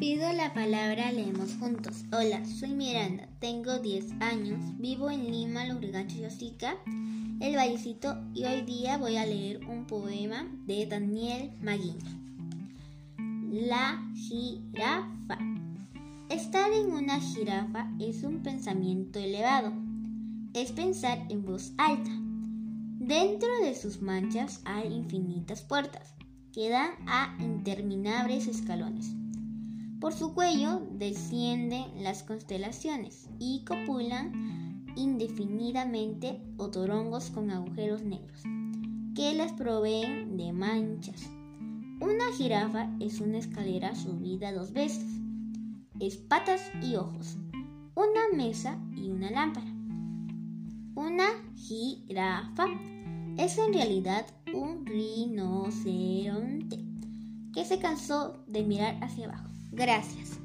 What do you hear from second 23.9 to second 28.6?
manchas hay infinitas puertas que dan a interminables